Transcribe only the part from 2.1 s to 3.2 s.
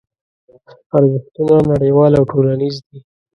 او ټولنیز دي.